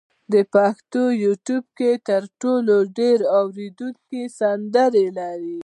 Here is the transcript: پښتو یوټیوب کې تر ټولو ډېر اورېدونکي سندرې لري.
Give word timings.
پښتو 0.53 1.01
یوټیوب 1.25 1.65
کې 1.77 1.91
تر 2.07 2.21
ټولو 2.41 2.75
ډېر 2.99 3.19
اورېدونکي 3.39 4.21
سندرې 4.39 5.07
لري. 5.19 5.57